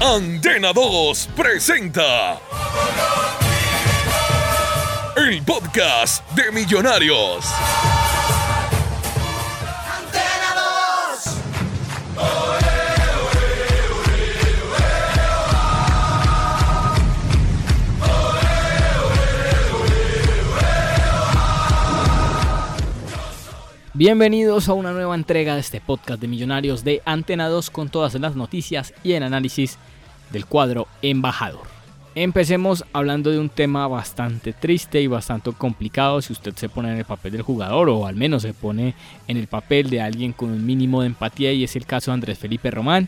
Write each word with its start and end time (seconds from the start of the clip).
Antena 0.00 0.72
2 0.72 1.28
presenta 1.36 2.40
el 5.14 5.42
podcast 5.44 6.26
de 6.30 6.50
Millonarios. 6.52 7.44
Bienvenidos 24.00 24.70
a 24.70 24.72
una 24.72 24.92
nueva 24.92 25.14
entrega 25.14 25.52
de 25.52 25.60
este 25.60 25.78
podcast 25.78 26.22
de 26.22 26.26
Millonarios 26.26 26.84
de 26.84 27.02
Antena 27.04 27.50
2 27.50 27.68
con 27.68 27.90
todas 27.90 28.14
las 28.14 28.34
noticias 28.34 28.94
y 29.04 29.12
el 29.12 29.22
análisis 29.22 29.76
del 30.32 30.46
cuadro 30.46 30.88
embajador. 31.02 31.66
Empecemos 32.14 32.82
hablando 32.94 33.30
de 33.30 33.38
un 33.38 33.50
tema 33.50 33.86
bastante 33.88 34.54
triste 34.54 35.02
y 35.02 35.06
bastante 35.06 35.52
complicado 35.52 36.22
si 36.22 36.32
usted 36.32 36.54
se 36.54 36.70
pone 36.70 36.90
en 36.90 36.96
el 36.96 37.04
papel 37.04 37.32
del 37.32 37.42
jugador 37.42 37.90
o 37.90 38.06
al 38.06 38.16
menos 38.16 38.40
se 38.40 38.54
pone 38.54 38.94
en 39.28 39.36
el 39.36 39.48
papel 39.48 39.90
de 39.90 40.00
alguien 40.00 40.32
con 40.32 40.48
un 40.48 40.64
mínimo 40.64 41.02
de 41.02 41.08
empatía 41.08 41.52
y 41.52 41.64
es 41.64 41.76
el 41.76 41.84
caso 41.84 42.10
de 42.10 42.14
Andrés 42.14 42.38
Felipe 42.38 42.70
Román, 42.70 43.06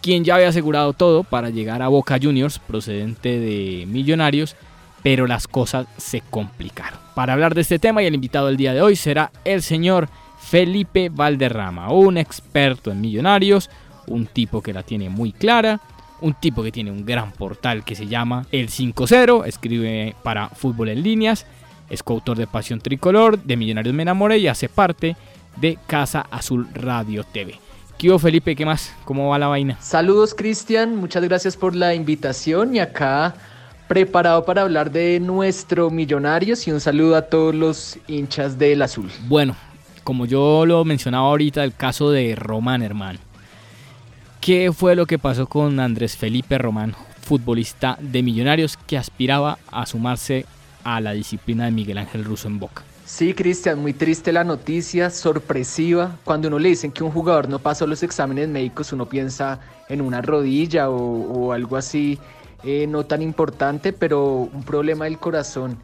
quien 0.00 0.22
ya 0.22 0.36
había 0.36 0.50
asegurado 0.50 0.92
todo 0.92 1.24
para 1.24 1.50
llegar 1.50 1.82
a 1.82 1.88
Boca 1.88 2.16
Juniors 2.22 2.60
procedente 2.60 3.40
de 3.40 3.86
Millonarios, 3.88 4.54
pero 5.02 5.26
las 5.26 5.48
cosas 5.48 5.88
se 5.96 6.20
complicaron. 6.20 7.00
Para 7.16 7.32
hablar 7.32 7.56
de 7.56 7.62
este 7.62 7.80
tema 7.80 8.04
y 8.04 8.06
el 8.06 8.14
invitado 8.14 8.46
del 8.46 8.56
día 8.56 8.72
de 8.72 8.82
hoy 8.82 8.94
será 8.94 9.32
el 9.44 9.62
señor 9.62 10.08
Felipe 10.48 11.08
Valderrama, 11.08 11.92
un 11.92 12.16
experto 12.16 12.90
en 12.90 13.00
Millonarios, 13.00 13.70
un 14.06 14.26
tipo 14.26 14.62
que 14.62 14.72
la 14.72 14.82
tiene 14.82 15.08
muy 15.08 15.32
clara 15.32 15.80
un 16.20 16.34
tipo 16.34 16.62
que 16.62 16.72
tiene 16.72 16.90
un 16.90 17.04
gran 17.04 17.32
portal 17.32 17.84
que 17.84 17.94
se 17.94 18.06
llama 18.06 18.46
El 18.50 18.68
5-0, 18.68 19.46
escribe 19.46 20.14
para 20.22 20.48
Fútbol 20.48 20.88
en 20.88 21.02
Líneas, 21.02 21.46
es 21.90 22.02
coautor 22.02 22.36
de 22.36 22.46
Pasión 22.46 22.80
Tricolor, 22.80 23.42
de 23.42 23.56
Millonarios 23.56 23.94
Me 23.94 24.02
Enamoré 24.02 24.38
y 24.38 24.48
hace 24.48 24.68
parte 24.68 25.16
de 25.56 25.78
Casa 25.86 26.26
Azul 26.30 26.68
Radio 26.74 27.24
TV. 27.24 27.58
¿Qué 27.96 28.16
Felipe? 28.18 28.54
¿Qué 28.54 28.64
más? 28.64 28.94
¿Cómo 29.04 29.28
va 29.28 29.38
la 29.38 29.48
vaina? 29.48 29.76
Saludos 29.80 30.34
Cristian, 30.34 30.96
muchas 30.96 31.24
gracias 31.24 31.56
por 31.56 31.74
la 31.74 31.94
invitación 31.94 32.76
y 32.76 32.78
acá 32.78 33.34
preparado 33.88 34.44
para 34.44 34.62
hablar 34.62 34.92
de 34.92 35.18
nuestro 35.18 35.90
Millonarios 35.90 36.68
y 36.68 36.72
un 36.72 36.80
saludo 36.80 37.16
a 37.16 37.22
todos 37.22 37.54
los 37.54 37.98
hinchas 38.06 38.58
del 38.58 38.82
azul. 38.82 39.10
Bueno, 39.26 39.56
como 40.08 40.24
yo 40.24 40.64
lo 40.64 40.86
mencionaba 40.86 41.26
ahorita, 41.26 41.62
el 41.62 41.74
caso 41.74 42.10
de 42.10 42.34
Román, 42.34 42.80
hermano. 42.80 43.18
¿Qué 44.40 44.72
fue 44.72 44.96
lo 44.96 45.04
que 45.04 45.18
pasó 45.18 45.46
con 45.46 45.78
Andrés 45.80 46.16
Felipe 46.16 46.56
Román, 46.56 46.94
futbolista 47.20 47.98
de 48.00 48.22
Millonarios 48.22 48.78
que 48.86 48.96
aspiraba 48.96 49.58
a 49.70 49.84
sumarse 49.84 50.46
a 50.82 51.02
la 51.02 51.12
disciplina 51.12 51.66
de 51.66 51.72
Miguel 51.72 51.98
Ángel 51.98 52.24
Russo 52.24 52.48
en 52.48 52.58
Boca? 52.58 52.84
Sí, 53.04 53.34
Cristian, 53.34 53.82
muy 53.82 53.92
triste 53.92 54.32
la 54.32 54.44
noticia, 54.44 55.10
sorpresiva. 55.10 56.16
Cuando 56.24 56.48
uno 56.48 56.58
le 56.58 56.70
dicen 56.70 56.90
que 56.90 57.04
un 57.04 57.10
jugador 57.10 57.50
no 57.50 57.58
pasó 57.58 57.86
los 57.86 58.02
exámenes 58.02 58.48
médicos, 58.48 58.94
uno 58.94 59.10
piensa 59.10 59.60
en 59.90 60.00
una 60.00 60.22
rodilla 60.22 60.88
o, 60.88 61.52
algo 61.52 61.76
así 61.76 62.18
eh, 62.64 62.86
no 62.88 63.04
tan 63.04 63.20
importante, 63.20 63.92
pero 63.92 64.48
un 64.50 64.62
problema 64.62 65.04
del 65.04 65.18
corazón 65.18 65.76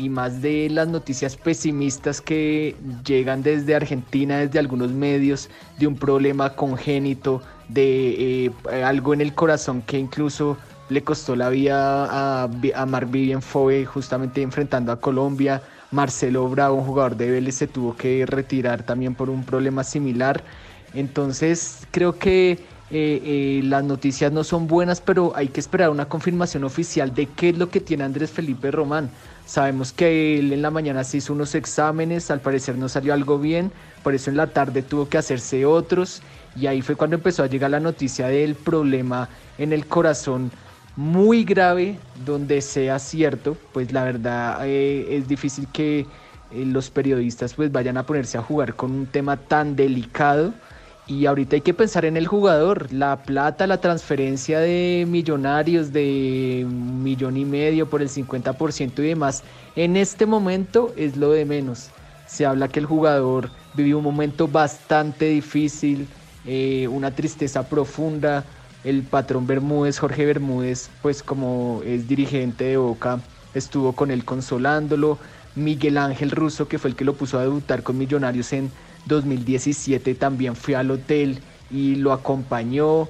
y 0.00 0.08
más 0.08 0.40
de 0.40 0.68
las 0.70 0.88
noticias 0.88 1.36
pesimistas 1.36 2.20
que 2.20 2.74
llegan 3.04 3.42
desde 3.42 3.74
Argentina, 3.74 4.38
desde 4.38 4.58
algunos 4.58 4.90
medios, 4.92 5.50
de 5.78 5.86
un 5.86 5.96
problema 5.96 6.54
congénito, 6.54 7.42
de 7.68 8.46
eh, 8.46 8.82
algo 8.82 9.12
en 9.12 9.20
el 9.20 9.34
corazón 9.34 9.82
que 9.82 9.98
incluso 9.98 10.56
le 10.88 11.04
costó 11.04 11.36
la 11.36 11.50
vida 11.50 12.06
a, 12.06 12.50
a 12.74 12.86
Mark 12.86 13.10
Vivian 13.10 13.42
justamente 13.84 14.42
enfrentando 14.42 14.90
a 14.90 15.00
Colombia. 15.00 15.62
Marcelo 15.90 16.48
Bravo, 16.48 16.76
un 16.76 16.84
jugador 16.84 17.16
de 17.16 17.30
Vélez, 17.30 17.56
se 17.56 17.66
tuvo 17.66 17.94
que 17.96 18.24
retirar 18.26 18.84
también 18.84 19.14
por 19.14 19.28
un 19.28 19.44
problema 19.44 19.84
similar. 19.84 20.42
Entonces 20.94 21.86
creo 21.90 22.18
que 22.18 22.52
eh, 22.52 22.58
eh, 23.24 23.60
las 23.64 23.84
noticias 23.84 24.32
no 24.32 24.42
son 24.42 24.66
buenas, 24.66 25.00
pero 25.00 25.32
hay 25.36 25.48
que 25.48 25.60
esperar 25.60 25.90
una 25.90 26.06
confirmación 26.06 26.64
oficial 26.64 27.14
de 27.14 27.26
qué 27.26 27.50
es 27.50 27.58
lo 27.58 27.70
que 27.70 27.80
tiene 27.80 28.02
Andrés 28.02 28.30
Felipe 28.30 28.70
Román. 28.70 29.10
Sabemos 29.50 29.92
que 29.92 30.38
él 30.38 30.52
en 30.52 30.62
la 30.62 30.70
mañana 30.70 31.02
se 31.02 31.16
hizo 31.16 31.32
unos 31.32 31.56
exámenes, 31.56 32.30
al 32.30 32.40
parecer 32.40 32.78
no 32.78 32.88
salió 32.88 33.12
algo 33.12 33.36
bien, 33.40 33.72
por 34.04 34.14
eso 34.14 34.30
en 34.30 34.36
la 34.36 34.46
tarde 34.46 34.80
tuvo 34.80 35.08
que 35.08 35.18
hacerse 35.18 35.66
otros 35.66 36.22
y 36.54 36.68
ahí 36.68 36.82
fue 36.82 36.94
cuando 36.94 37.16
empezó 37.16 37.42
a 37.42 37.48
llegar 37.48 37.72
la 37.72 37.80
noticia 37.80 38.28
del 38.28 38.54
problema 38.54 39.28
en 39.58 39.72
el 39.72 39.86
corazón 39.86 40.52
muy 40.94 41.42
grave, 41.42 41.98
donde 42.24 42.60
sea 42.60 43.00
cierto, 43.00 43.56
pues 43.72 43.92
la 43.92 44.04
verdad 44.04 44.60
eh, 44.68 45.16
es 45.16 45.26
difícil 45.26 45.66
que 45.72 45.98
eh, 45.98 46.06
los 46.52 46.88
periodistas 46.90 47.54
pues 47.54 47.72
vayan 47.72 47.96
a 47.96 48.06
ponerse 48.06 48.38
a 48.38 48.42
jugar 48.42 48.76
con 48.76 48.92
un 48.92 49.06
tema 49.06 49.36
tan 49.36 49.74
delicado. 49.74 50.54
Y 51.10 51.26
ahorita 51.26 51.56
hay 51.56 51.62
que 51.62 51.74
pensar 51.74 52.04
en 52.04 52.16
el 52.16 52.28
jugador, 52.28 52.92
la 52.92 53.24
plata, 53.24 53.66
la 53.66 53.80
transferencia 53.80 54.60
de 54.60 55.04
millonarios 55.08 55.92
de 55.92 56.64
millón 56.70 57.36
y 57.36 57.44
medio 57.44 57.90
por 57.90 58.00
el 58.00 58.08
50% 58.08 59.00
y 59.00 59.08
demás, 59.08 59.42
en 59.74 59.96
este 59.96 60.24
momento 60.24 60.92
es 60.96 61.16
lo 61.16 61.32
de 61.32 61.44
menos. 61.44 61.90
Se 62.28 62.46
habla 62.46 62.68
que 62.68 62.78
el 62.78 62.86
jugador 62.86 63.50
vivió 63.74 63.98
un 63.98 64.04
momento 64.04 64.46
bastante 64.46 65.24
difícil, 65.24 66.06
eh, 66.46 66.86
una 66.86 67.10
tristeza 67.10 67.68
profunda. 67.68 68.44
El 68.84 69.02
patrón 69.02 69.48
Bermúdez, 69.48 69.98
Jorge 69.98 70.26
Bermúdez, 70.26 70.90
pues 71.02 71.24
como 71.24 71.82
es 71.84 72.06
dirigente 72.06 72.62
de 72.62 72.76
Boca, 72.76 73.18
estuvo 73.52 73.94
con 73.96 74.12
él 74.12 74.24
consolándolo. 74.24 75.18
Miguel 75.56 75.98
Ángel 75.98 76.30
Russo, 76.30 76.68
que 76.68 76.78
fue 76.78 76.90
el 76.90 76.94
que 76.96 77.04
lo 77.04 77.14
puso 77.14 77.36
a 77.36 77.42
debutar 77.42 77.82
con 77.82 77.98
Millonarios 77.98 78.52
en 78.52 78.70
2017, 79.06 80.14
también 80.14 80.56
fue 80.56 80.76
al 80.76 80.90
hotel 80.90 81.38
y 81.70 81.96
lo 81.96 82.12
acompañó. 82.12 83.08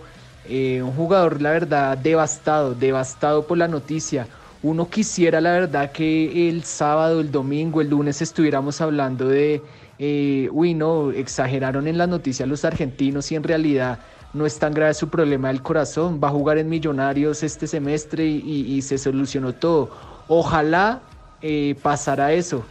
Eh, 0.49 0.83
un 0.83 0.93
jugador, 0.93 1.41
la 1.43 1.51
verdad, 1.51 1.99
devastado, 1.99 2.75
devastado 2.75 3.47
por 3.47 3.59
la 3.59 3.69
noticia. 3.69 4.27
Uno 4.63 4.89
quisiera, 4.89 5.41
la 5.41 5.53
verdad, 5.53 5.93
que 5.93 6.49
el 6.49 6.65
sábado, 6.65 7.21
el 7.21 7.31
domingo, 7.31 7.81
el 7.81 7.89
lunes 7.89 8.21
estuviéramos 8.21 8.81
hablando 8.81 9.29
de 9.29 9.63
eh, 10.03 10.49
uy, 10.53 10.73
no, 10.73 11.11
exageraron 11.11 11.87
en 11.87 11.99
la 11.99 12.07
noticia 12.07 12.47
los 12.47 12.65
argentinos 12.65 13.31
y 13.33 13.37
en 13.37 13.43
realidad 13.43 13.99
no 14.33 14.47
es 14.47 14.59
tan 14.59 14.73
grave 14.73 14.95
su 14.95 15.11
problema 15.11 15.49
del 15.49 15.61
corazón, 15.61 16.19
va 16.25 16.29
a 16.29 16.31
jugar 16.31 16.57
en 16.57 16.71
Millonarios 16.71 17.43
este 17.43 17.67
semestre 17.67 18.25
y, 18.25 18.81
se 18.81 18.97
solucionó 18.97 19.53
todo. 19.53 19.91
Ojalá 20.27 21.03
eh, 21.43 21.75
pasara 21.83 22.33
eso, 22.33 22.65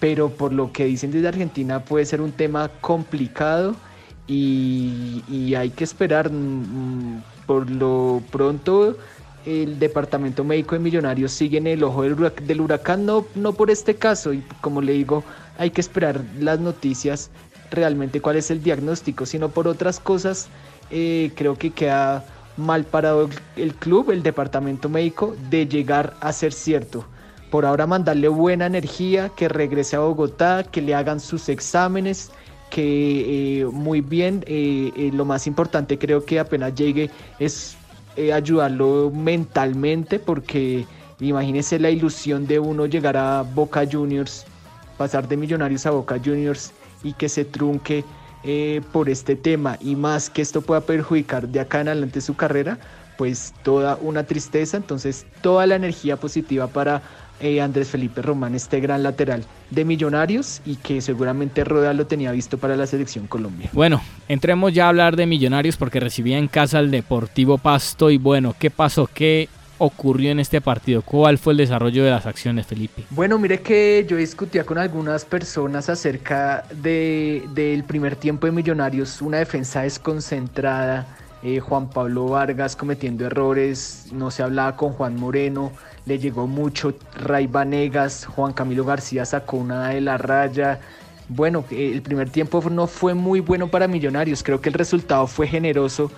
pero 0.00 0.30
por 0.30 0.52
lo 0.52 0.72
que 0.72 0.86
dicen 0.86 1.12
desde 1.12 1.28
Argentina 1.28 1.84
puede 1.84 2.06
ser 2.06 2.20
un 2.20 2.32
tema 2.32 2.70
complicado 2.80 3.76
y, 4.26 5.54
hay 5.54 5.70
que 5.70 5.84
esperar. 5.84 6.30
Mm, 6.30 7.16
mm, 7.16 7.22
por 7.46 7.68
lo 7.68 8.22
pronto, 8.30 8.96
el 9.44 9.78
departamento 9.78 10.44
médico 10.44 10.76
de 10.76 10.78
Millonarios 10.80 11.32
sigue 11.32 11.58
en 11.58 11.66
el 11.66 11.82
ojo 11.82 12.02
del 12.02 12.60
huracán, 12.60 13.04
no, 13.04 13.26
no 13.34 13.52
por 13.54 13.70
este 13.70 13.96
caso, 13.96 14.32
y 14.32 14.42
como 14.60 14.80
le 14.80 14.92
digo, 14.92 15.24
hay 15.58 15.70
que 15.70 15.80
esperar 15.80 16.22
las 16.38 16.60
noticias 16.60 17.30
realmente 17.70 18.20
cuál 18.20 18.36
es 18.36 18.50
el 18.50 18.62
diagnóstico, 18.62 19.26
sino 19.26 19.48
por 19.48 19.66
otras 19.66 19.98
cosas 19.98 20.48
eh, 20.90 21.32
creo 21.34 21.56
que 21.56 21.70
queda 21.70 22.24
mal 22.56 22.84
parado 22.84 23.28
el 23.56 23.74
club, 23.74 24.10
el 24.10 24.22
departamento 24.22 24.88
médico, 24.88 25.36
de 25.50 25.66
llegar 25.66 26.14
a 26.20 26.32
ser 26.32 26.52
cierto. 26.52 27.04
Por 27.50 27.66
ahora 27.66 27.86
mandarle 27.86 28.28
buena 28.28 28.66
energía, 28.66 29.30
que 29.30 29.48
regrese 29.48 29.96
a 29.96 30.00
Bogotá, 30.00 30.64
que 30.64 30.80
le 30.80 30.94
hagan 30.94 31.20
sus 31.20 31.48
exámenes, 31.48 32.30
que 32.70 33.60
eh, 33.60 33.66
muy 33.66 34.00
bien, 34.00 34.44
eh, 34.46 35.10
lo 35.12 35.24
más 35.24 35.46
importante 35.46 35.98
creo 35.98 36.24
que 36.24 36.38
apenas 36.38 36.74
llegue 36.74 37.10
es 37.38 37.76
ayudarlo 38.32 39.10
mentalmente, 39.14 40.18
porque 40.18 40.84
imagínese 41.20 41.78
la 41.78 41.90
ilusión 41.90 42.46
de 42.46 42.58
uno 42.58 42.86
llegar 42.86 43.16
a 43.16 43.42
Boca 43.42 43.84
Juniors 43.90 44.44
pasar 45.00 45.26
de 45.26 45.38
Millonarios 45.38 45.86
a 45.86 45.92
Boca 45.92 46.20
Juniors 46.22 46.72
y 47.02 47.14
que 47.14 47.30
se 47.30 47.46
trunque 47.46 48.04
eh, 48.44 48.82
por 48.92 49.08
este 49.08 49.34
tema. 49.34 49.78
Y 49.80 49.96
más 49.96 50.28
que 50.28 50.42
esto 50.42 50.60
pueda 50.60 50.82
perjudicar 50.82 51.48
de 51.48 51.58
acá 51.58 51.80
en 51.80 51.88
adelante 51.88 52.20
su 52.20 52.36
carrera, 52.36 52.78
pues 53.16 53.54
toda 53.62 53.96
una 54.02 54.24
tristeza, 54.24 54.76
entonces 54.76 55.24
toda 55.40 55.64
la 55.64 55.76
energía 55.76 56.18
positiva 56.18 56.66
para 56.66 57.00
eh, 57.40 57.60
Andrés 57.60 57.88
Felipe 57.88 58.22
Román, 58.22 58.54
este 58.54 58.80
gran 58.80 59.02
lateral 59.02 59.44
de 59.70 59.84
Millonarios 59.84 60.60
y 60.64 60.76
que 60.76 61.00
seguramente 61.00 61.64
Roda 61.64 61.94
lo 61.94 62.06
tenía 62.06 62.32
visto 62.32 62.58
para 62.58 62.76
la 62.76 62.86
selección 62.86 63.26
Colombia. 63.26 63.70
Bueno, 63.72 64.02
entremos 64.28 64.72
ya 64.72 64.86
a 64.86 64.88
hablar 64.88 65.16
de 65.16 65.26
Millonarios 65.26 65.76
porque 65.76 66.00
recibía 66.00 66.38
en 66.38 66.48
casa 66.48 66.78
al 66.78 66.90
Deportivo 66.90 67.58
Pasto 67.58 68.10
y 68.10 68.18
bueno, 68.18 68.54
¿qué 68.58 68.70
pasó? 68.70 69.08
¿Qué 69.12 69.48
ocurrió 69.78 70.30
en 70.30 70.40
este 70.40 70.60
partido? 70.60 71.02
¿Cuál 71.02 71.38
fue 71.38 71.54
el 71.54 71.56
desarrollo 71.56 72.04
de 72.04 72.10
las 72.10 72.26
acciones, 72.26 72.66
Felipe? 72.66 73.04
Bueno, 73.10 73.38
mire 73.38 73.60
que 73.60 74.06
yo 74.08 74.16
discutía 74.16 74.64
con 74.64 74.78
algunas 74.78 75.24
personas 75.24 75.88
acerca 75.88 76.64
del 76.70 77.84
primer 77.84 78.16
tiempo 78.16 78.46
de 78.46 78.52
Millonarios, 78.52 79.22
una 79.22 79.38
defensa 79.38 79.82
desconcentrada, 79.82 81.06
eh, 81.42 81.60
Juan 81.60 81.88
Pablo 81.88 82.26
Vargas 82.26 82.76
cometiendo 82.76 83.26
errores, 83.26 84.08
no 84.12 84.30
se 84.30 84.42
hablaba 84.42 84.76
con 84.76 84.92
Juan 84.92 85.16
Moreno, 85.16 85.72
le 86.06 86.18
llegó 86.18 86.46
mucho 86.46 86.94
Ray 87.16 87.46
Vanegas, 87.46 88.26
Juan 88.26 88.52
Camilo 88.52 88.84
García 88.84 89.24
sacó 89.24 89.56
una 89.58 89.88
de 89.88 90.00
la 90.00 90.18
raya. 90.18 90.80
Bueno, 91.28 91.64
el 91.70 92.02
primer 92.02 92.28
tiempo 92.28 92.62
no 92.70 92.86
fue 92.86 93.14
muy 93.14 93.40
bueno 93.40 93.68
para 93.68 93.86
Millonarios, 93.86 94.42
creo 94.42 94.60
que 94.60 94.68
el 94.68 94.74
resultado 94.74 95.26
fue 95.26 95.46
generoso 95.46 96.10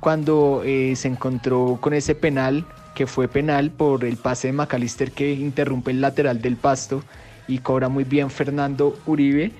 cuando 0.00 0.62
eh, 0.64 0.94
se 0.96 1.08
encontró 1.08 1.78
con 1.80 1.92
ese 1.92 2.14
penal, 2.14 2.64
que 2.94 3.06
fue 3.06 3.28
penal 3.28 3.70
por 3.70 4.04
el 4.04 4.16
pase 4.16 4.48
de 4.48 4.52
McAllister 4.52 5.12
que 5.12 5.32
interrumpe 5.32 5.90
el 5.90 6.00
lateral 6.00 6.40
del 6.40 6.56
pasto 6.56 7.02
y 7.46 7.58
cobra 7.58 7.88
muy 7.88 8.04
bien 8.04 8.30
Fernando 8.30 8.98
Uribe. 9.06 9.52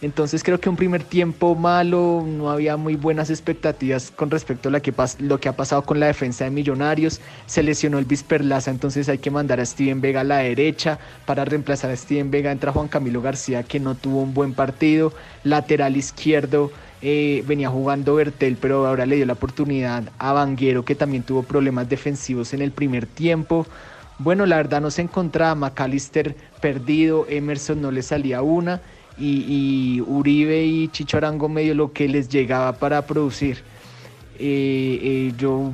Entonces 0.00 0.44
creo 0.44 0.60
que 0.60 0.68
un 0.68 0.76
primer 0.76 1.02
tiempo 1.02 1.56
malo, 1.56 2.24
no 2.24 2.50
había 2.50 2.76
muy 2.76 2.94
buenas 2.94 3.30
expectativas 3.30 4.12
con 4.12 4.30
respecto 4.30 4.68
a 4.68 4.72
lo 4.72 5.40
que, 5.40 5.48
ha 5.48 5.56
pasado 5.56 5.82
con 5.82 5.98
la 5.98 6.06
defensa 6.06 6.44
de 6.44 6.50
Millonarios. 6.50 7.20
Se 7.46 7.64
lesionó 7.64 7.98
el 7.98 8.06
Perlaza, 8.06 8.70
entonces 8.70 9.08
hay 9.08 9.18
que 9.18 9.32
mandar 9.32 9.58
a 9.58 9.66
Steven 9.66 10.00
Vega 10.00 10.20
a 10.20 10.24
la 10.24 10.38
derecha. 10.38 11.00
Para 11.26 11.44
reemplazar 11.44 11.90
a 11.90 11.96
Steven 11.96 12.30
Vega 12.30 12.52
entra 12.52 12.70
Juan 12.70 12.86
Camilo 12.86 13.20
García 13.22 13.64
que 13.64 13.80
no 13.80 13.96
tuvo 13.96 14.22
un 14.22 14.34
buen 14.34 14.54
partido. 14.54 15.12
Lateral 15.42 15.96
izquierdo 15.96 16.70
eh, 17.02 17.42
venía 17.48 17.68
jugando 17.68 18.14
Bertel, 18.14 18.56
pero 18.56 18.86
ahora 18.86 19.04
le 19.04 19.16
dio 19.16 19.26
la 19.26 19.32
oportunidad 19.32 20.04
a 20.18 20.32
Vanguero 20.32 20.84
que 20.84 20.94
también 20.94 21.24
tuvo 21.24 21.42
problemas 21.42 21.88
defensivos 21.88 22.54
en 22.54 22.62
el 22.62 22.70
primer 22.70 23.06
tiempo. 23.06 23.66
Bueno, 24.20 24.46
la 24.46 24.56
verdad 24.58 24.80
no 24.80 24.92
se 24.92 25.02
encontraba, 25.02 25.56
McAllister 25.56 26.36
perdido, 26.60 27.26
Emerson 27.28 27.80
no 27.80 27.90
le 27.90 28.02
salía 28.02 28.42
una 28.42 28.80
y, 29.18 30.00
Uribe 30.06 30.64
y 30.64 30.88
Chicho 30.88 31.16
Arango 31.16 31.48
medio 31.48 31.74
lo 31.74 31.92
que 31.92 32.08
les 32.08 32.28
llegaba 32.28 32.72
para 32.72 33.02
producir. 33.06 33.58
Eh, 34.38 34.98
eh, 35.02 35.32
yo 35.36 35.72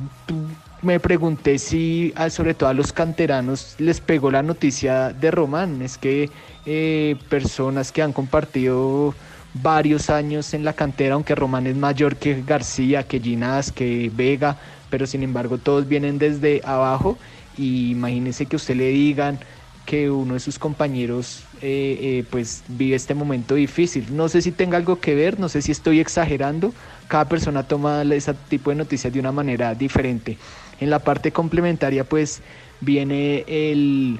me 0.81 0.99
pregunté 0.99 1.57
si 1.57 2.13
sobre 2.29 2.53
todo 2.53 2.69
a 2.69 2.73
los 2.73 2.93
canteranos 2.93 3.75
les 3.79 3.99
pegó 3.99 4.31
la 4.31 4.43
noticia 4.43 5.13
de 5.13 5.31
Román. 5.31 5.81
Es 5.81 5.97
que 5.97 6.29
eh, 6.65 7.15
personas 7.29 7.91
que 7.91 8.01
han 8.01 8.13
compartido 8.13 9.13
varios 9.55 10.09
años 10.09 10.53
en 10.53 10.63
la 10.63 10.73
cantera, 10.73 11.15
aunque 11.15 11.35
Román 11.35 11.67
es 11.67 11.75
mayor 11.75 12.17
que 12.17 12.43
García, 12.45 13.03
que 13.03 13.19
Ginás, 13.19 13.71
que 13.71 14.11
Vega, 14.13 14.57
pero 14.89 15.07
sin 15.07 15.23
embargo 15.23 15.57
todos 15.57 15.87
vienen 15.87 16.19
desde 16.19 16.61
abajo. 16.63 17.17
Y 17.57 17.91
imagínense 17.91 18.45
que 18.45 18.57
usted 18.57 18.75
le 18.75 18.89
digan 18.89 19.39
que 19.85 20.09
uno 20.09 20.33
de 20.33 20.39
sus 20.39 20.57
compañeros 20.57 21.43
eh, 21.61 21.97
eh, 22.01 22.25
pues 22.29 22.63
vive 22.67 22.95
este 22.95 23.13
momento 23.13 23.55
difícil. 23.55 24.07
No 24.15 24.27
sé 24.27 24.41
si 24.41 24.51
tenga 24.51 24.77
algo 24.77 24.99
que 24.99 25.15
ver, 25.15 25.39
no 25.39 25.47
sé 25.47 25.61
si 25.61 25.71
estoy 25.71 25.99
exagerando. 25.99 26.73
Cada 27.07 27.29
persona 27.29 27.67
toma 27.67 28.01
ese 28.03 28.33
tipo 28.49 28.71
de 28.71 28.77
noticias 28.77 29.13
de 29.13 29.19
una 29.19 29.31
manera 29.31 29.75
diferente. 29.75 30.37
En 30.79 30.89
la 30.89 30.99
parte 30.99 31.31
complementaria 31.31 32.03
pues 32.03 32.41
viene 32.81 33.45
el, 33.47 34.19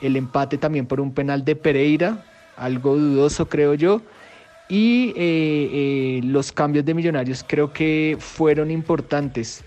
empate 0.00 0.58
también 0.58 0.86
por 0.86 1.00
un 1.00 1.12
penal 1.12 1.44
de 1.44 1.56
Pereira, 1.56 2.22
algo 2.56 2.96
dudoso 2.96 3.48
creo 3.48 3.74
yo. 3.74 4.02
Y 4.68 5.14
eh, 5.16 6.20
los 6.24 6.52
cambios 6.52 6.84
de 6.84 6.92
Millonarios 6.92 7.44
creo 7.46 7.72
que 7.72 8.16
fueron 8.18 8.70
importantes. 8.70 9.64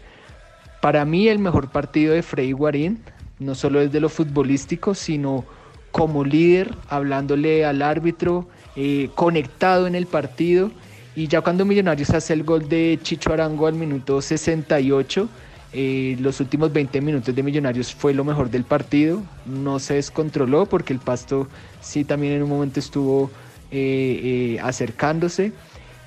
Para 0.81 1.03
mí 1.05 1.27
el 1.27 1.39
mejor 1.39 1.69
partido 1.69 2.13
de 2.13 2.21
Frey 2.21 2.51
Guarín, 2.51 2.99
no 3.39 3.55
solo 3.55 3.79
desde 3.79 3.99
lo 3.99 4.09
futbolístico, 4.09 4.93
sino 4.93 5.45
como 5.91 6.23
líder, 6.23 6.75
hablándole 6.87 7.65
al 7.65 7.81
árbitro, 7.81 8.47
eh, 8.75 9.09
conectado 9.15 9.87
en 9.87 9.95
el 9.95 10.05
partido. 10.05 10.71
Y 11.15 11.27
ya 11.27 11.41
cuando 11.41 11.65
Millonarios 11.65 12.11
hace 12.11 12.33
el 12.33 12.43
gol 12.43 12.69
de 12.69 12.99
Chicho 13.01 13.33
Arango 13.33 13.67
al 13.67 13.73
minuto 13.73 14.21
68, 14.21 15.27
eh, 15.71 16.17
los 16.19 16.39
últimos 16.39 16.71
20 16.71 17.01
minutos 17.01 17.35
de 17.35 17.43
Millonarios 17.43 17.93
fue 17.93 18.13
lo 18.13 18.23
mejor 18.23 18.49
del 18.49 18.63
partido. 18.63 19.21
No 19.45 19.79
se 19.79 19.95
descontroló 19.95 20.65
porque 20.65 20.93
el 20.93 20.99
Pasto 20.99 21.47
sí 21.81 22.03
también 22.03 22.33
en 22.33 22.43
un 22.43 22.49
momento 22.49 22.79
estuvo 22.79 23.31
eh, 23.71 24.59
acercándose. 24.61 25.51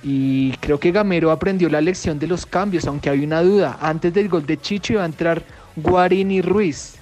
Y 0.05 0.53
creo 0.57 0.81
que 0.81 0.91
Gamero 0.91 1.31
aprendió 1.31 1.69
la 1.69 1.81
lección 1.81 2.19
de 2.19 2.27
los 2.27 2.45
cambios, 2.45 2.87
aunque 2.87 3.11
hay 3.11 3.25
una 3.25 3.43
duda. 3.43 3.79
Antes 3.81 4.13
del 4.15 4.29
gol 4.29 4.47
de 4.47 4.61
Chicho 4.61 4.95
iba 4.95 5.03
a 5.03 5.07
entrar 5.07 5.43
Guarín 5.77 6.31
y 6.31 6.43
Ruiz. 6.43 6.97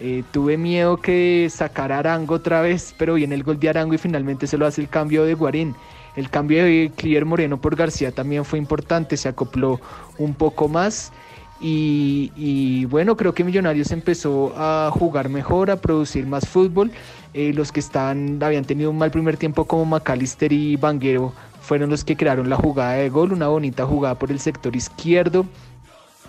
Eh, 0.00 0.24
tuve 0.32 0.56
miedo 0.56 0.96
que 0.96 1.48
sacara 1.50 1.98
Arango 1.98 2.34
otra 2.34 2.60
vez, 2.60 2.94
pero 2.98 3.14
viene 3.14 3.34
el 3.34 3.44
gol 3.44 3.60
de 3.60 3.68
Arango 3.68 3.94
y 3.94 3.98
finalmente 3.98 4.46
se 4.46 4.58
lo 4.58 4.66
hace 4.66 4.80
el 4.80 4.88
cambio 4.88 5.24
de 5.24 5.34
Guarín. 5.34 5.74
El 6.16 6.30
cambio 6.30 6.64
de 6.64 6.92
Cliver 6.96 7.24
Moreno 7.24 7.60
por 7.60 7.76
García 7.76 8.12
también 8.12 8.44
fue 8.44 8.58
importante, 8.58 9.16
se 9.16 9.28
acopló 9.28 9.80
un 10.18 10.34
poco 10.34 10.68
más. 10.68 11.12
Y, 11.60 12.84
bueno, 12.86 13.16
creo 13.16 13.32
que 13.32 13.42
Millonarios 13.42 13.90
empezó 13.90 14.52
a 14.56 14.90
jugar 14.92 15.30
mejor, 15.30 15.70
a 15.70 15.76
producir 15.76 16.26
más 16.26 16.46
fútbol. 16.46 16.90
Eh, 17.32 17.52
los 17.54 17.72
que 17.72 17.80
estaban, 17.80 18.38
habían 18.42 18.64
tenido 18.64 18.90
un 18.90 18.98
mal 18.98 19.10
primer 19.10 19.38
tiempo 19.38 19.64
como 19.64 19.86
McAllister 19.86 20.52
y 20.52 20.76
Vanguero 20.76 21.32
fueron 21.62 21.88
los 21.88 22.04
que 22.04 22.16
crearon 22.16 22.50
la 22.50 22.56
jugada 22.56 22.92
de 22.92 23.08
gol, 23.08 23.32
una 23.32 23.48
bonita 23.48 23.86
jugada 23.86 24.16
por 24.16 24.30
el 24.30 24.40
sector 24.40 24.76
izquierdo. 24.76 25.46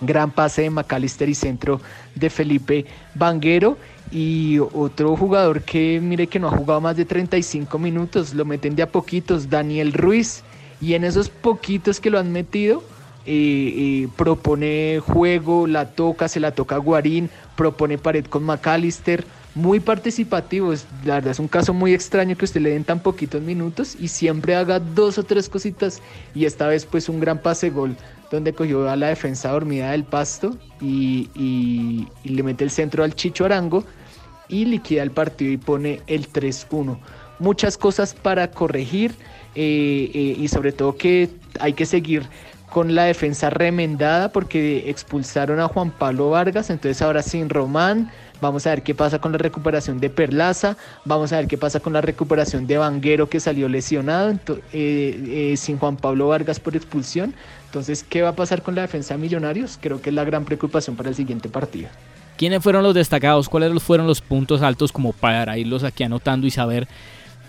Gran 0.01 0.31
pase 0.31 0.63
de 0.63 0.69
McAllister 0.69 1.29
y 1.29 1.35
centro 1.35 1.79
de 2.15 2.29
Felipe 2.29 2.85
Vanguero. 3.13 3.77
Y 4.11 4.59
otro 4.59 5.15
jugador 5.15 5.61
que 5.61 5.99
mire 6.01 6.27
que 6.27 6.39
no 6.39 6.47
ha 6.47 6.51
jugado 6.51 6.81
más 6.81 6.95
de 6.95 7.05
35 7.05 7.79
minutos, 7.79 8.33
lo 8.33 8.45
meten 8.45 8.75
de 8.75 8.83
a 8.83 8.89
poquitos, 8.89 9.49
Daniel 9.49 9.93
Ruiz. 9.93 10.43
Y 10.81 10.93
en 10.93 11.03
esos 11.03 11.29
poquitos 11.29 11.99
que 11.99 12.09
lo 12.09 12.19
han 12.19 12.31
metido, 12.31 12.83
eh, 13.25 14.03
eh, 14.03 14.07
propone 14.15 14.99
juego, 14.99 15.65
la 15.65 15.89
toca, 15.91 16.27
se 16.27 16.39
la 16.39 16.51
toca 16.51 16.75
a 16.75 16.79
Guarín, 16.79 17.31
propone 17.55 17.97
pared 17.97 18.25
con 18.25 18.43
McAllister, 18.43 19.25
muy 19.55 19.79
participativo. 19.79 20.73
la 21.05 21.15
verdad 21.15 21.31
es 21.31 21.39
un 21.39 21.47
caso 21.47 21.73
muy 21.73 21.93
extraño 21.93 22.37
que 22.37 22.45
usted 22.45 22.61
le 22.61 22.69
den 22.71 22.83
tan 22.83 22.99
poquitos 22.99 23.41
minutos 23.41 23.95
y 23.99 24.09
siempre 24.09 24.55
haga 24.55 24.79
dos 24.79 25.17
o 25.17 25.23
tres 25.23 25.49
cositas. 25.49 26.01
Y 26.35 26.45
esta 26.45 26.67
vez, 26.67 26.85
pues, 26.85 27.09
un 27.09 27.19
gran 27.19 27.39
pase 27.39 27.71
gol 27.71 27.95
donde 28.31 28.53
cogió 28.53 28.89
a 28.89 28.95
la 28.95 29.07
defensa 29.07 29.51
dormida 29.51 29.91
del 29.91 30.03
pasto 30.03 30.57
y, 30.81 31.29
le 32.23 32.43
mete 32.43 32.63
el 32.63 32.71
centro 32.71 33.03
al 33.03 33.15
Chicho 33.15 33.45
Arango 33.45 33.83
y 34.47 34.65
liquida 34.65 35.03
el 35.03 35.11
partido 35.11 35.51
y 35.51 35.57
pone 35.57 36.01
el 36.07 36.31
3-1. 36.31 36.97
Muchas 37.39 37.77
cosas 37.77 38.13
para 38.13 38.51
corregir 38.51 39.11
eh, 39.55 40.11
eh, 40.13 40.35
y 40.37 40.47
sobre 40.47 40.71
todo 40.71 40.95
que 40.95 41.29
hay 41.59 41.73
que 41.73 41.85
seguir 41.85 42.27
con 42.69 42.93
la 42.93 43.05
defensa 43.05 43.49
remendada 43.49 44.31
porque 44.31 44.89
expulsaron 44.89 45.59
a 45.59 45.67
Juan 45.67 45.91
Pablo 45.91 46.31
Vargas, 46.31 46.69
entonces 46.69 47.01
ahora 47.01 47.21
sin 47.21 47.49
Román, 47.49 48.11
Vamos 48.41 48.67
a 48.67 48.71
ver 48.71 48.83
qué 48.83 48.93
pasa 48.93 49.19
con 49.19 49.31
la 49.31 49.37
recuperación 49.37 49.99
de 49.99 50.09
Perlaza. 50.09 50.77
Vamos 51.05 51.31
a 51.33 51.37
ver 51.37 51.47
qué 51.47 51.57
pasa 51.57 51.79
con 51.79 51.93
la 51.93 52.01
recuperación 52.01 52.67
de 52.67 52.77
Vanguero 52.77 53.29
que 53.29 53.39
salió 53.39 53.69
lesionado 53.69 54.31
eh, 54.31 55.51
eh, 55.53 55.57
sin 55.57 55.77
Juan 55.77 55.97
Pablo 55.97 56.27
Vargas 56.27 56.59
por 56.59 56.75
expulsión. 56.75 57.33
Entonces, 57.65 58.03
¿qué 58.07 58.21
va 58.21 58.29
a 58.29 58.35
pasar 58.35 58.61
con 58.61 58.75
la 58.75 58.81
defensa 58.81 59.13
de 59.13 59.19
Millonarios? 59.19 59.77
Creo 59.81 60.01
que 60.01 60.09
es 60.09 60.15
la 60.15 60.23
gran 60.23 60.45
preocupación 60.45 60.95
para 60.95 61.09
el 61.09 61.15
siguiente 61.15 61.49
partido. 61.49 61.89
¿Quiénes 62.37 62.61
fueron 62.61 62.83
los 62.83 62.93
destacados? 62.93 63.47
¿Cuáles 63.47 63.81
fueron 63.81 64.07
los 64.07 64.21
puntos 64.21 64.61
altos 64.61 64.91
como 64.91 65.13
para 65.13 65.57
irlos 65.57 65.83
aquí 65.83 66.03
anotando 66.03 66.45
y 66.45 66.51
saber 66.51 66.87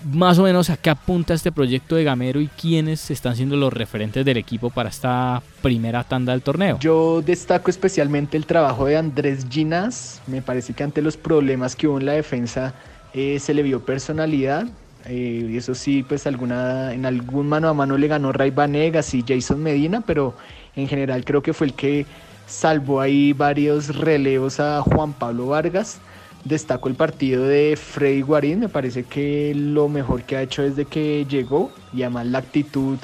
más 0.05 0.39
o 0.39 0.43
menos 0.43 0.71
a 0.71 0.77
qué 0.77 0.91
apunta 0.91 1.35
este 1.35 1.53
proyecto 1.53 1.97
de 1.97 2.05
Gamero 2.05 2.41
y 2.41 2.49
quiénes 2.49 3.11
están 3.11 3.37
siendo 3.37 3.57
los 3.57 3.73
referentes 3.73 4.25
del 4.25 4.37
equipo 4.37 4.71
para 4.71 4.89
esta 4.89 5.43
primera 5.63 6.05
tanda 6.05 6.33
del 6.33 6.43
torneo. 6.43 6.79
Yo 6.81 7.23
destaco 7.23 7.71
especialmente 7.71 8.37
el 8.37 8.47
trabajo 8.47 8.87
de 8.87 8.97
Andrés 8.97 9.47
Ginas. 9.49 10.21
Me 10.27 10.43
parece 10.43 10.75
que 10.75 10.85
ante 10.85 11.03
los 11.03 11.17
problemas 11.17 11.77
que 11.77 11.89
hubo 11.89 11.99
en 11.99 12.07
la 12.07 12.13
defensa 12.13 12.75
eh, 13.15 13.39
se 13.39 13.55
le 13.55 13.63
vio 13.63 13.85
personalidad. 13.85 14.67
Eh, 15.07 15.55
eso 15.57 15.75
sí, 15.75 16.03
pues 16.03 16.27
alguna, 16.27 16.93
en 16.93 17.07
algún 17.07 17.49
mano 17.49 17.69
a 17.69 17.75
mano 17.75 17.97
le 17.97 18.09
ganó 18.09 18.33
Ray 18.33 18.51
Vanegas 18.51 19.15
y 19.15 19.25
Jason 19.27 19.63
Medina, 19.63 20.03
pero 20.05 20.35
en 20.75 20.89
general 20.89 21.25
creo 21.25 21.43
que 21.43 21.53
fue 21.53 21.69
el 21.69 21.75
que 21.75 22.07
salvó 22.47 23.01
ahí 23.01 23.33
varios 23.33 23.97
relevos 23.97 24.61
a 24.61 24.83
Juan 24.83 25.13
Pablo 25.13 25.49
Vargas 25.49 26.01
destaco 26.47 26.89
el 26.89 26.95
partido 26.95 27.45
de 27.45 27.77
Freddy 27.77 28.23
Guarín, 28.23 28.61
me 28.61 28.69
parece 28.69 29.05
que 29.05 29.53
lo 29.55 29.89
mejor 29.89 30.23
que 30.23 30.37
ha 30.37 30.43
hecho 30.43 30.63
desde 30.63 30.85
que 30.85 31.27
llegó 31.29 31.71
y 31.93 32.03
además 32.03 32.27
la 32.27 32.39
actitud 32.39 32.99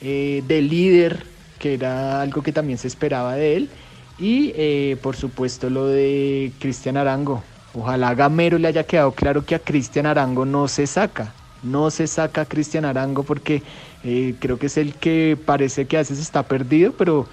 eh, 0.00 0.42
de 0.46 0.62
líder, 0.62 1.24
que 1.58 1.74
era 1.74 2.20
algo 2.20 2.42
que 2.42 2.52
también 2.52 2.78
se 2.78 2.88
esperaba 2.88 3.34
de 3.34 3.56
él. 3.56 3.70
Y 4.18 4.52
eh, 4.56 4.96
por 5.00 5.14
supuesto 5.14 5.70
lo 5.70 5.86
de 5.86 6.52
Cristian 6.58 6.96
Arango. 6.96 7.42
Ojalá 7.72 8.14
Gamero 8.14 8.58
le 8.58 8.68
haya 8.68 8.84
quedado 8.84 9.12
claro 9.12 9.44
que 9.44 9.54
a 9.54 9.60
Cristian 9.60 10.06
Arango 10.06 10.44
no 10.44 10.66
se 10.66 10.86
saca. 10.86 11.32
No 11.62 11.90
se 11.90 12.06
saca 12.06 12.42
a 12.42 12.46
Cristian 12.46 12.84
Arango 12.84 13.22
porque 13.22 13.62
eh, 14.02 14.34
creo 14.40 14.58
que 14.58 14.66
es 14.66 14.76
el 14.76 14.94
que 14.94 15.38
parece 15.44 15.86
que 15.86 15.96
a 15.96 16.00
veces 16.00 16.18
está 16.18 16.42
perdido, 16.42 16.92
pero 16.92 17.28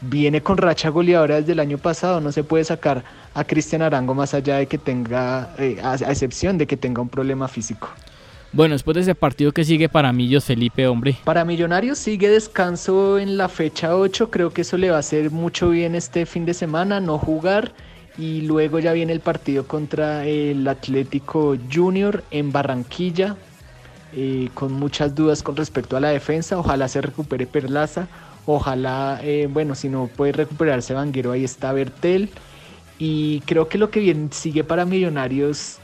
viene 0.00 0.42
con 0.42 0.58
racha 0.58 0.88
goleadora 0.88 1.36
desde 1.36 1.52
el 1.52 1.60
año 1.60 1.78
pasado. 1.78 2.20
No 2.20 2.32
se 2.32 2.44
puede 2.44 2.64
sacar 2.64 3.04
a 3.34 3.44
Cristian 3.44 3.82
Arango 3.82 4.14
más 4.14 4.34
allá 4.34 4.56
de 4.56 4.66
que 4.66 4.78
tenga, 4.78 5.50
a 5.82 5.94
excepción 5.94 6.58
de 6.58 6.66
que 6.66 6.76
tenga 6.76 7.02
un 7.02 7.08
problema 7.08 7.48
físico. 7.48 7.88
Bueno, 8.52 8.74
después 8.74 8.94
de 8.94 9.02
ese 9.02 9.14
partido 9.14 9.52
que 9.52 9.64
sigue 9.64 9.88
para 9.88 10.12
Millos, 10.12 10.44
Felipe, 10.44 10.86
hombre. 10.86 11.16
Para 11.24 11.44
Millonarios 11.44 11.98
sigue 11.98 12.30
descanso 12.30 13.18
en 13.18 13.36
la 13.36 13.48
fecha 13.48 13.94
8, 13.96 14.30
creo 14.30 14.50
que 14.50 14.62
eso 14.62 14.78
le 14.78 14.90
va 14.90 14.96
a 14.96 15.00
hacer 15.00 15.30
mucho 15.30 15.70
bien 15.70 15.94
este 15.94 16.24
fin 16.24 16.46
de 16.46 16.54
semana, 16.54 17.00
no 17.00 17.18
jugar 17.18 17.72
y 18.16 18.42
luego 18.42 18.78
ya 18.78 18.92
viene 18.92 19.12
el 19.12 19.20
partido 19.20 19.66
contra 19.66 20.24
el 20.24 20.66
Atlético 20.68 21.56
Junior 21.70 22.24
en 22.30 22.50
Barranquilla, 22.50 23.36
eh, 24.14 24.48
con 24.54 24.72
muchas 24.72 25.14
dudas 25.14 25.42
con 25.42 25.56
respecto 25.56 25.96
a 25.96 26.00
la 26.00 26.08
defensa, 26.08 26.58
ojalá 26.58 26.88
se 26.88 27.02
recupere 27.02 27.46
Perlaza, 27.46 28.08
ojalá, 28.46 29.20
eh, 29.22 29.48
bueno, 29.52 29.74
si 29.74 29.88
no 29.88 30.06
puede 30.06 30.32
recuperarse 30.32 30.94
Vanguero, 30.94 31.32
ahí 31.32 31.44
está 31.44 31.72
Bertel, 31.72 32.30
y 32.98 33.40
creo 33.40 33.68
que 33.68 33.78
lo 33.78 33.90
que 33.90 34.00
bien 34.00 34.30
sigue 34.32 34.64
para 34.64 34.84
Millonarios, 34.84 35.78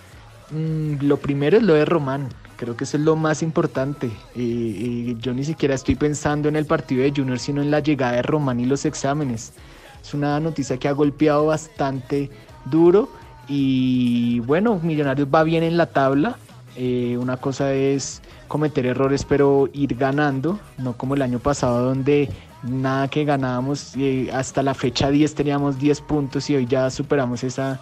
mm, 0.50 1.04
lo 1.04 1.19
primero 1.19 1.59
es 1.59 1.62
lo 1.62 1.75
de 1.75 1.85
Román, 1.85 2.28
Creo 2.62 2.76
que 2.76 2.85
eso 2.85 2.97
es 2.97 3.02
lo 3.02 3.16
más 3.16 3.42
importante. 3.42 4.09
yo 4.37 5.35
ni 5.35 5.42
siquiera 5.42 5.75
estoy 5.75 5.97
pensando 5.97 6.49
en 6.49 6.54
el 6.54 6.64
partido 6.64 7.02
de 7.02 7.11
Junior, 7.11 7.40
sino 7.40 7.61
en 7.61 7.73
la 7.73 7.81
llegada 7.81 8.12
de 8.12 8.23
Román 8.23 8.61
y 8.61 8.66
los 8.66 8.85
exámenes. 8.85 9.52
Es 10.00 10.14
una 10.14 10.38
noticia 10.38 10.76
que 10.76 10.87
ha 10.87 10.92
golpeado 10.92 11.47
bastante 11.47 12.31
duro 12.64 13.09
y 13.49 14.38
bueno, 14.47 14.78
Millonarios 14.81 15.26
va 15.26 15.42
bien 15.42 15.64
en 15.64 15.76
la 15.76 15.87
tabla. 15.87 16.37
Eh, 16.76 17.19
una 17.21 17.37
cosa 17.37 17.75
es 17.75 18.23
cometer 18.47 18.87
errores 18.87 19.25
pero 19.25 19.69
ir 19.73 19.97
ganando, 19.97 20.61
no 20.78 20.92
como 20.92 21.16
el 21.16 21.23
año 21.23 21.40
pasado 21.40 21.85
donde 21.85 22.28
nada 22.62 23.09
que 23.09 23.25
ganábamos, 23.25 23.95
hasta 24.33 24.62
la 24.62 24.75
fecha 24.75 25.11
10 25.11 25.35
teníamos 25.35 25.78
10 25.78 26.00
puntos 26.02 26.49
y 26.50 26.57
hoy 26.57 26.66
ya 26.66 26.90
superamos 26.90 27.45
esa, 27.45 27.81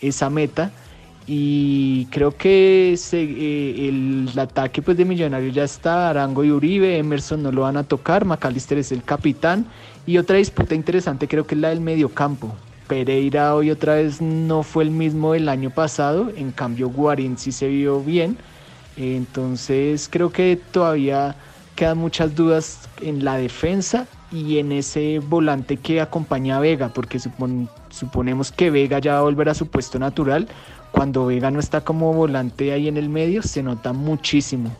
esa 0.00 0.30
meta. 0.30 0.70
Y 1.28 2.06
creo 2.06 2.36
que 2.36 2.96
eh, 3.12 3.88
el, 3.88 4.30
ataque 4.38 4.80
pues 4.80 4.96
de 4.96 5.04
Millonarios 5.04 5.54
ya 5.54 5.64
está, 5.64 6.08
Arango 6.08 6.44
y 6.44 6.52
Uribe, 6.52 6.98
Emerson 6.98 7.42
no 7.42 7.50
lo 7.50 7.62
van 7.62 7.76
a 7.76 7.82
tocar, 7.82 8.24
McAllister 8.24 8.78
es 8.78 8.92
el 8.92 9.02
capitán. 9.02 9.66
Y 10.06 10.18
otra 10.18 10.36
disputa 10.36 10.74
interesante 10.76 11.26
creo 11.26 11.44
que 11.44 11.56
es 11.56 11.60
la 11.60 11.70
del 11.70 11.80
mediocampo. 11.80 12.54
Pereira 12.86 13.56
hoy 13.56 13.72
otra 13.72 13.96
vez 13.96 14.20
no 14.20 14.62
fue 14.62 14.84
el 14.84 14.90
mismo 14.92 15.32
del 15.32 15.48
año 15.48 15.70
pasado, 15.70 16.30
en 16.36 16.52
cambio 16.52 16.88
Guarín 16.88 17.36
sí 17.36 17.50
se 17.50 17.66
vio 17.66 18.00
bien, 18.00 18.38
entonces 18.96 20.08
creo 20.08 20.30
que 20.30 20.56
todavía 20.70 21.34
quedan 21.74 21.98
muchas 21.98 22.36
dudas 22.36 22.88
en 23.00 23.24
la 23.24 23.38
defensa 23.38 24.06
y 24.32 24.58
en 24.58 24.72
ese 24.72 25.20
volante 25.20 25.76
que 25.76 26.00
acompaña 26.00 26.56
a 26.56 26.60
Vega, 26.60 26.88
porque 26.88 27.18
suponemos 27.90 28.52
que 28.52 28.70
Vega 28.70 28.98
ya 28.98 29.14
va 29.14 29.18
a 29.20 29.22
volver 29.22 29.48
a 29.48 29.54
su 29.54 29.68
puesto 29.68 29.98
natural, 29.98 30.48
cuando 30.92 31.26
Vega 31.26 31.50
no 31.50 31.60
está 31.60 31.82
como 31.82 32.12
volante 32.12 32.72
ahí 32.72 32.88
en 32.88 32.96
el 32.96 33.08
medio, 33.08 33.42
se 33.42 33.62
nota 33.62 33.92
muchísimo. 33.92 34.70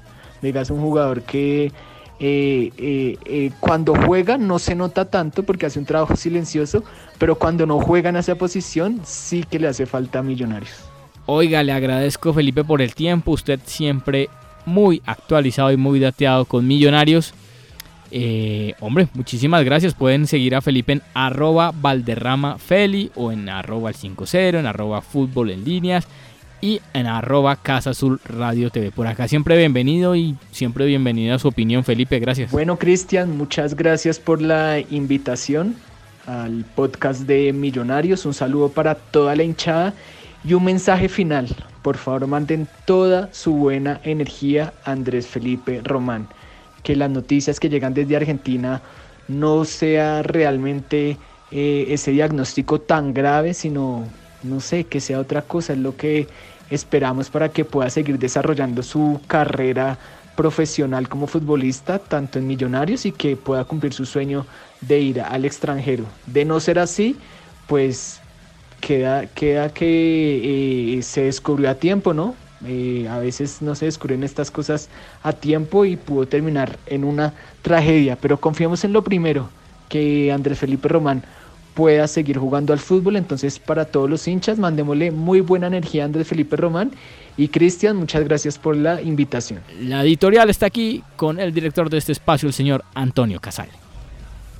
Vega 0.42 0.62
es 0.62 0.70
un 0.70 0.80
jugador 0.80 1.22
que 1.22 1.72
eh, 2.18 2.70
eh, 2.78 3.18
eh, 3.26 3.50
cuando 3.60 3.94
juega 3.94 4.38
no 4.38 4.58
se 4.58 4.74
nota 4.74 5.04
tanto 5.04 5.42
porque 5.42 5.66
hace 5.66 5.78
un 5.78 5.84
trabajo 5.84 6.16
silencioso, 6.16 6.82
pero 7.18 7.36
cuando 7.36 7.66
no 7.66 7.78
juega 7.80 8.08
en 8.08 8.16
esa 8.16 8.34
posición 8.36 9.00
sí 9.04 9.44
que 9.48 9.58
le 9.58 9.68
hace 9.68 9.86
falta 9.86 10.20
a 10.20 10.22
Millonarios. 10.22 10.72
Oiga, 11.26 11.62
le 11.62 11.72
agradezco 11.72 12.32
Felipe 12.32 12.64
por 12.64 12.80
el 12.80 12.94
tiempo, 12.94 13.32
usted 13.32 13.60
siempre 13.64 14.30
muy 14.64 15.02
actualizado 15.04 15.70
y 15.72 15.76
muy 15.76 16.00
dateado 16.00 16.44
con 16.44 16.66
Millonarios. 16.66 17.34
Eh, 18.10 18.74
hombre, 18.80 19.08
muchísimas 19.14 19.64
gracias. 19.64 19.94
Pueden 19.94 20.26
seguir 20.26 20.54
a 20.54 20.60
Felipe 20.60 20.92
en 20.92 21.02
arroba 21.14 21.72
Valderrama 21.74 22.56
o 23.14 23.32
en 23.32 23.48
arroba 23.48 23.90
el 23.90 23.94
50, 23.94 24.58
en 24.58 24.66
arroba 24.66 25.02
y 26.60 26.80
en 26.94 27.06
arroba 27.06 27.56
Casa 27.56 27.90
Azul 27.90 28.20
Radio 28.24 28.70
TV. 28.70 28.90
Por 28.90 29.06
acá 29.06 29.28
siempre 29.28 29.56
bienvenido 29.56 30.16
y 30.16 30.36
siempre 30.52 30.86
bienvenido 30.86 31.34
a 31.34 31.38
su 31.38 31.48
opinión, 31.48 31.84
Felipe. 31.84 32.18
Gracias. 32.18 32.50
Bueno, 32.50 32.78
Cristian, 32.78 33.36
muchas 33.36 33.76
gracias 33.76 34.18
por 34.18 34.40
la 34.40 34.80
invitación 34.90 35.76
al 36.26 36.64
podcast 36.74 37.22
de 37.22 37.52
Millonarios. 37.52 38.24
Un 38.24 38.34
saludo 38.34 38.70
para 38.70 38.94
toda 38.94 39.36
la 39.36 39.42
hinchada 39.42 39.94
y 40.44 40.54
un 40.54 40.64
mensaje 40.64 41.08
final. 41.08 41.48
Por 41.82 41.96
favor, 41.96 42.26
manden 42.26 42.66
toda 42.84 43.28
su 43.32 43.52
buena 43.52 44.00
energía 44.02 44.72
Andrés 44.84 45.26
Felipe 45.26 45.80
Román 45.84 46.28
que 46.86 46.94
las 46.94 47.10
noticias 47.10 47.58
que 47.58 47.68
llegan 47.68 47.94
desde 47.94 48.14
Argentina 48.14 48.80
no 49.26 49.64
sea 49.64 50.22
realmente 50.22 51.16
eh, 51.50 51.86
ese 51.88 52.12
diagnóstico 52.12 52.80
tan 52.80 53.12
grave, 53.12 53.54
sino, 53.54 54.04
no 54.44 54.60
sé, 54.60 54.84
que 54.84 55.00
sea 55.00 55.18
otra 55.18 55.42
cosa, 55.42 55.72
es 55.72 55.80
lo 55.80 55.96
que 55.96 56.28
esperamos 56.70 57.28
para 57.28 57.48
que 57.48 57.64
pueda 57.64 57.90
seguir 57.90 58.20
desarrollando 58.20 58.84
su 58.84 59.20
carrera 59.26 59.98
profesional 60.36 61.08
como 61.08 61.26
futbolista, 61.26 61.98
tanto 61.98 62.38
en 62.38 62.46
Millonarios 62.46 63.04
y 63.04 63.10
que 63.10 63.34
pueda 63.34 63.64
cumplir 63.64 63.92
su 63.92 64.06
sueño 64.06 64.46
de 64.80 65.00
ir 65.00 65.20
al 65.20 65.44
extranjero. 65.44 66.04
De 66.26 66.44
no 66.44 66.60
ser 66.60 66.78
así, 66.78 67.16
pues 67.66 68.20
queda, 68.80 69.26
queda 69.26 69.70
que 69.70 70.98
eh, 70.98 71.02
se 71.02 71.22
descubrió 71.22 71.68
a 71.68 71.74
tiempo, 71.74 72.14
¿no? 72.14 72.36
Eh, 72.64 73.06
a 73.10 73.18
veces 73.18 73.60
no 73.60 73.74
se 73.74 73.84
descubren 73.84 74.24
estas 74.24 74.50
cosas 74.50 74.88
a 75.22 75.32
tiempo 75.32 75.84
y 75.84 75.96
pudo 75.96 76.26
terminar 76.26 76.78
en 76.86 77.04
una 77.04 77.34
tragedia, 77.62 78.16
pero 78.16 78.38
confiamos 78.38 78.84
en 78.84 78.92
lo 78.92 79.02
primero, 79.02 79.50
que 79.88 80.32
Andrés 80.32 80.58
Felipe 80.58 80.88
Román 80.88 81.22
pueda 81.74 82.08
seguir 82.08 82.38
jugando 82.38 82.72
al 82.72 82.78
fútbol. 82.78 83.16
Entonces, 83.16 83.58
para 83.58 83.84
todos 83.84 84.08
los 84.08 84.26
hinchas, 84.26 84.58
mandémosle 84.58 85.10
muy 85.10 85.40
buena 85.40 85.66
energía 85.66 86.02
a 86.02 86.06
Andrés 86.06 86.26
Felipe 86.26 86.56
Román. 86.56 86.92
Y 87.36 87.48
Cristian, 87.48 87.96
muchas 87.96 88.24
gracias 88.24 88.56
por 88.56 88.74
la 88.74 89.02
invitación. 89.02 89.60
La 89.78 90.02
editorial 90.02 90.48
está 90.48 90.66
aquí 90.66 91.04
con 91.16 91.38
el 91.38 91.52
director 91.52 91.90
de 91.90 91.98
este 91.98 92.12
espacio, 92.12 92.48
el 92.48 92.54
señor 92.54 92.82
Antonio 92.94 93.40
Casal. 93.40 93.68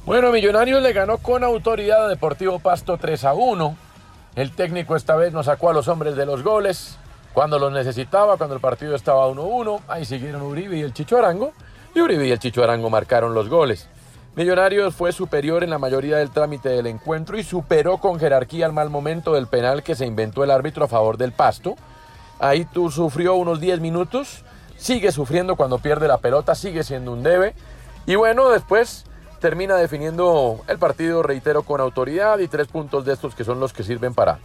Bueno, 0.04 0.30
Millonarios 0.30 0.82
le 0.82 0.92
ganó 0.92 1.16
con 1.16 1.42
autoridad 1.42 2.04
a 2.04 2.08
Deportivo 2.08 2.58
Pasto 2.58 2.98
3 2.98 3.24
a 3.24 3.32
1. 3.32 3.76
El 4.36 4.50
técnico 4.50 4.94
esta 4.94 5.16
vez 5.16 5.32
nos 5.32 5.46
sacó 5.46 5.70
a 5.70 5.72
los 5.72 5.88
hombres 5.88 6.14
de 6.16 6.26
los 6.26 6.42
goles 6.42 6.98
cuando 7.36 7.58
los 7.58 7.70
necesitaba, 7.70 8.38
cuando 8.38 8.54
el 8.54 8.62
partido 8.62 8.94
estaba 8.94 9.28
1-1, 9.28 9.82
ahí 9.88 10.06
siguieron 10.06 10.40
Uribe 10.40 10.78
y 10.78 10.80
el 10.80 10.94
Chicho 10.94 11.18
Arango, 11.18 11.52
y 11.94 12.00
Uribe 12.00 12.26
y 12.26 12.30
el 12.30 12.38
Chicho 12.38 12.64
Arango 12.64 12.88
marcaron 12.88 13.34
los 13.34 13.50
goles. 13.50 13.90
Millonarios 14.36 14.94
fue 14.94 15.12
superior 15.12 15.62
en 15.62 15.68
la 15.68 15.78
mayoría 15.78 16.16
del 16.16 16.30
trámite 16.30 16.70
del 16.70 16.86
encuentro 16.86 17.36
y 17.36 17.42
superó 17.42 17.98
con 17.98 18.18
jerarquía 18.18 18.64
el 18.64 18.72
mal 18.72 18.88
momento 18.88 19.34
del 19.34 19.48
penal 19.48 19.82
que 19.82 19.94
se 19.94 20.06
inventó 20.06 20.44
el 20.44 20.50
árbitro 20.50 20.86
a 20.86 20.88
favor 20.88 21.18
del 21.18 21.32
Pasto. 21.32 21.76
Ahí 22.38 22.64
tú 22.64 22.90
sufrió 22.90 23.34
unos 23.34 23.60
10 23.60 23.80
minutos, 23.80 24.42
sigue 24.78 25.12
sufriendo 25.12 25.56
cuando 25.56 25.76
pierde 25.76 26.08
la 26.08 26.16
pelota, 26.16 26.54
sigue 26.54 26.84
siendo 26.84 27.12
un 27.12 27.22
debe. 27.22 27.54
Y 28.06 28.14
bueno, 28.14 28.48
después 28.48 29.04
termina 29.40 29.76
definiendo 29.76 30.64
el 30.68 30.78
partido, 30.78 31.22
reitero, 31.22 31.64
con 31.64 31.82
autoridad 31.82 32.38
y 32.38 32.48
tres 32.48 32.68
puntos 32.68 33.04
de 33.04 33.12
estos 33.12 33.34
que 33.34 33.44
son 33.44 33.60
los 33.60 33.74
que 33.74 33.82
sirven 33.82 34.14
para 34.14 34.38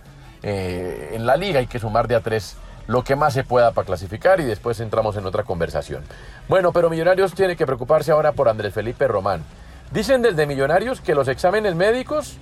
eh, 0.44 1.12
en 1.14 1.26
la 1.26 1.38
liga. 1.38 1.60
Hay 1.60 1.68
que 1.68 1.80
sumar 1.80 2.10
de 2.10 2.16
a 2.16 2.20
tres 2.20 2.58
lo 2.88 3.04
que 3.04 3.16
más 3.16 3.34
se 3.34 3.44
pueda 3.44 3.72
para 3.72 3.86
clasificar 3.86 4.40
y 4.40 4.44
después 4.44 4.80
entramos 4.80 5.16
en 5.18 5.26
otra 5.26 5.44
conversación. 5.44 6.04
Bueno, 6.48 6.72
pero 6.72 6.90
Millonarios 6.90 7.34
tiene 7.34 7.56
que 7.56 7.66
preocuparse 7.66 8.12
ahora 8.12 8.32
por 8.32 8.50
Andrés 8.50 8.74
Felipe 8.74 9.08
Román. 9.08 9.44
Dicen 9.92 10.22
desde 10.22 10.46
Millonarios 10.46 11.02
que 11.02 11.16
los 11.16 11.28
exámenes 11.28 11.76
médicos 11.76 12.38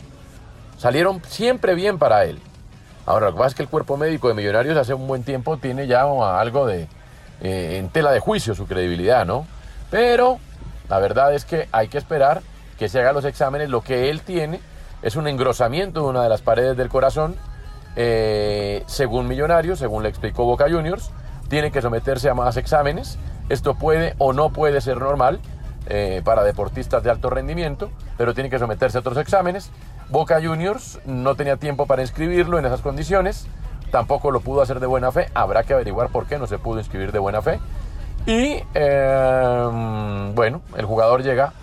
salieron 0.77 1.21
siempre 1.27 1.75
bien 1.75 1.97
para 1.97 2.25
él. 2.25 2.39
Ahora, 3.05 3.27
lo 3.27 3.33
que 3.33 3.37
pasa 3.39 3.49
es 3.49 3.55
que 3.55 3.63
el 3.63 3.69
cuerpo 3.69 3.97
médico 3.97 4.27
de 4.27 4.35
Millonarios 4.35 4.77
hace 4.77 4.93
un 4.93 5.07
buen 5.07 5.23
tiempo 5.23 5.57
tiene 5.57 5.87
ya 5.87 6.03
algo 6.03 6.67
de 6.67 6.87
eh, 7.41 7.77
en 7.77 7.89
tela 7.89 8.11
de 8.11 8.19
juicio 8.19 8.53
su 8.53 8.67
credibilidad, 8.67 9.25
¿no? 9.25 9.47
Pero 9.89 10.39
la 10.89 10.99
verdad 10.99 11.33
es 11.33 11.45
que 11.45 11.67
hay 11.71 11.87
que 11.87 11.97
esperar 11.97 12.41
que 12.77 12.89
se 12.89 12.99
hagan 12.99 13.15
los 13.15 13.25
exámenes. 13.25 13.69
Lo 13.69 13.81
que 13.81 14.09
él 14.09 14.21
tiene 14.21 14.59
es 15.01 15.15
un 15.15 15.27
engrosamiento 15.27 16.01
de 16.01 16.07
una 16.07 16.23
de 16.23 16.29
las 16.29 16.41
paredes 16.41 16.77
del 16.77 16.89
corazón 16.89 17.35
eh, 17.95 18.83
según 18.87 19.27
Millonarios, 19.27 19.79
según 19.79 20.03
le 20.03 20.09
explicó 20.09 20.45
Boca 20.45 20.65
Juniors, 20.69 21.11
tiene 21.49 21.71
que 21.71 21.81
someterse 21.81 22.29
a 22.29 22.33
más 22.33 22.57
exámenes. 22.57 23.17
Esto 23.49 23.75
puede 23.75 24.15
o 24.19 24.33
no 24.33 24.51
puede 24.51 24.79
ser 24.81 24.97
normal 24.97 25.39
eh, 25.87 26.21
para 26.23 26.43
deportistas 26.43 27.03
de 27.03 27.09
alto 27.09 27.29
rendimiento, 27.29 27.89
pero 28.17 28.33
tiene 28.33 28.49
que 28.49 28.59
someterse 28.59 28.97
a 28.97 29.01
otros 29.01 29.17
exámenes. 29.17 29.71
Boca 30.09 30.39
Juniors 30.41 30.99
no 31.05 31.35
tenía 31.35 31.57
tiempo 31.57 31.87
para 31.87 32.01
inscribirlo 32.01 32.59
en 32.59 32.65
esas 32.65 32.81
condiciones, 32.81 33.47
tampoco 33.91 34.31
lo 34.31 34.41
pudo 34.41 34.61
hacer 34.61 34.79
de 34.79 34.87
buena 34.87 35.11
fe, 35.11 35.29
habrá 35.33 35.63
que 35.63 35.73
averiguar 35.73 36.09
por 36.09 36.25
qué 36.25 36.37
no 36.37 36.47
se 36.47 36.59
pudo 36.59 36.79
inscribir 36.79 37.11
de 37.11 37.19
buena 37.19 37.41
fe. 37.41 37.59
Y 38.25 38.61
eh, 38.73 40.31
bueno, 40.35 40.61
el 40.77 40.85
jugador 40.85 41.23
llega 41.23 41.53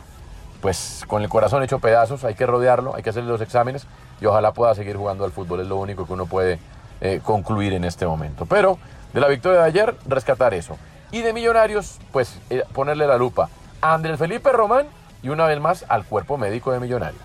pues 0.61 1.04
con 1.06 1.23
el 1.23 1.28
corazón 1.28 1.62
hecho 1.62 1.78
pedazos, 1.78 2.25
hay 2.25 2.35
que 2.35 2.47
rodearlo, 2.47 2.97
hay 2.97 3.02
que 3.02 3.11
hacerle 3.11 3.30
los 3.30 3.40
exámenes 3.40 3.87
y 4.20 4.26
ojalá 4.26 4.52
pueda 4.52 4.75
seguir 4.75 4.96
jugando 4.96 5.25
al 5.25 5.32
fútbol, 5.32 5.61
es 5.61 5.66
lo 5.66 5.76
único 5.76 6.06
que 6.06 6.12
uno 6.12 6.26
puede 6.26 6.58
eh, 7.00 7.20
concluir 7.23 7.73
en 7.73 7.85
este 7.85 8.06
momento. 8.06 8.46
Pero 8.46 8.78
de 9.12 9.20
la 9.20 9.28
victoria 9.28 9.61
de 9.61 9.66
ayer, 9.66 9.94
rescatar 10.06 10.54
eso. 10.54 10.76
Y 11.12 11.23
de 11.23 11.32
Millonarios, 11.32 11.99
pues 12.12 12.38
eh, 12.50 12.62
ponerle 12.73 13.06
la 13.06 13.16
lupa 13.16 13.49
a 13.80 13.94
Andrés 13.94 14.18
Felipe 14.18 14.50
Román 14.52 14.87
y 15.23 15.28
una 15.28 15.46
vez 15.46 15.61
más 15.61 15.85
al 15.88 16.04
cuerpo 16.04 16.37
médico 16.37 16.73
de 16.73 16.80
Millonarios. 16.80 17.23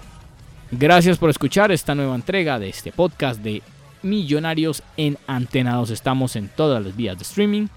Gracias 0.71 1.17
por 1.17 1.29
escuchar 1.29 1.71
esta 1.71 1.95
nueva 1.95 2.15
entrega 2.15 2.57
de 2.57 2.69
este 2.69 2.91
podcast 2.91 3.41
de 3.41 3.61
Millonarios 4.03 4.83
en 4.97 5.17
Antenados. 5.27 5.89
Estamos 5.89 6.35
en 6.35 6.47
todas 6.47 6.83
las 6.83 6.95
vías 6.95 7.17
de 7.17 7.23
streaming. 7.23 7.67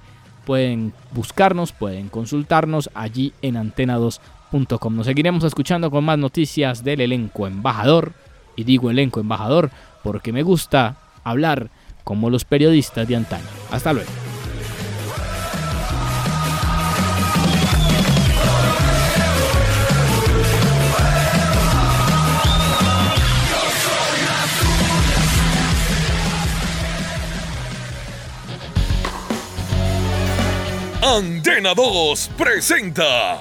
Pueden 0.44 0.92
buscarnos, 1.10 1.72
pueden 1.72 2.08
consultarnos 2.08 2.90
allí 2.94 3.32
en 3.42 3.56
antenados.com. 3.56 4.96
Nos 4.96 5.06
seguiremos 5.06 5.42
escuchando 5.44 5.90
con 5.90 6.04
más 6.04 6.18
noticias 6.18 6.84
del 6.84 7.00
elenco 7.00 7.46
embajador. 7.46 8.12
Y 8.56 8.64
digo 8.64 8.90
elenco 8.90 9.20
embajador 9.20 9.70
porque 10.02 10.32
me 10.32 10.42
gusta 10.42 10.96
hablar 11.24 11.70
como 12.04 12.30
los 12.30 12.44
periodistas 12.44 13.08
de 13.08 13.16
antaño. 13.16 13.44
Hasta 13.70 13.92
luego. 13.92 14.10
Antena 31.02 31.74
2 31.74 32.30
presenta 32.36 33.40